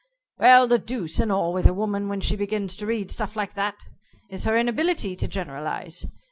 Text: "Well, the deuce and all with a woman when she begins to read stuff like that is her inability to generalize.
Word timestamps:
"Well, 0.39 0.65
the 0.67 0.79
deuce 0.79 1.19
and 1.19 1.31
all 1.31 1.53
with 1.53 1.67
a 1.67 1.75
woman 1.75 2.07
when 2.09 2.21
she 2.21 2.35
begins 2.35 2.75
to 2.77 2.87
read 2.87 3.11
stuff 3.11 3.35
like 3.35 3.53
that 3.53 3.77
is 4.31 4.45
her 4.45 4.57
inability 4.57 5.15
to 5.17 5.27
generalize. 5.27 6.07